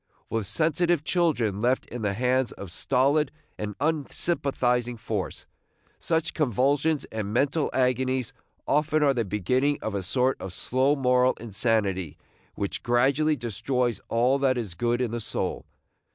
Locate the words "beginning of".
9.23-9.93